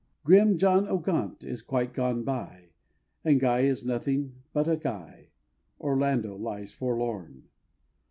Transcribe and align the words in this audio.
Grim 0.23 0.57
John 0.57 0.87
o' 0.87 0.97
Gaunt 0.97 1.43
is 1.43 1.61
quite 1.61 1.93
gone 1.93 2.23
by, 2.23 2.69
And 3.23 3.39
Guy 3.39 3.59
is 3.65 3.85
nothing 3.85 4.33
but 4.51 4.67
a 4.67 4.75
Guy, 4.75 5.27
Orlando 5.79 6.35
lies 6.35 6.71
forlorn! 6.71 7.43